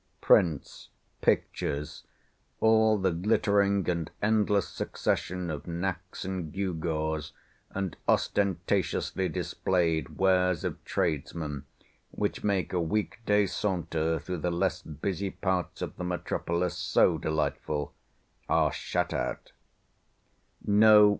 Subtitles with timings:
[0.19, 0.89] Prints,
[1.21, 2.05] pictures,
[2.59, 7.33] all the glittering and endless succession of knacks and gewgaws,
[7.69, 11.65] and ostentatiously displayed wares of tradesmen,
[12.09, 17.19] which make a week day saunter through the less busy parts of the metropolis so
[17.19, 19.51] delightful—are shut out.